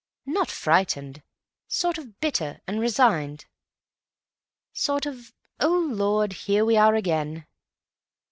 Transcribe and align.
"Not 0.25 0.49
frightened. 0.49 1.21
Sort 1.67 1.99
of 1.99 2.19
bitter—and 2.19 2.79
resigned. 2.79 3.45
Sort 4.73 5.05
of 5.05 5.31
'Oh, 5.59 5.77
Lord, 5.93 6.33
here 6.33 6.65
we 6.65 6.75
are 6.75 6.95
again! 6.95 7.45